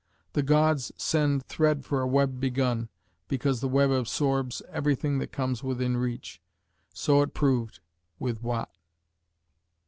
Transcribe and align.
"The 0.33 0.41
gods 0.41 0.91
send 0.97 1.43
thread 1.45 1.85
for 1.85 2.01
a 2.01 2.07
web 2.07 2.39
begun," 2.39 2.89
because 3.27 3.61
the 3.61 3.67
web 3.67 3.91
absorbs 3.91 4.63
everything 4.69 5.19
that 5.19 5.31
comes 5.31 5.63
within 5.63 5.95
reach. 5.95 6.41
So 6.91 7.21
it 7.21 7.35
proved 7.35 7.81
with 8.17 8.41
Watt. 8.41 8.75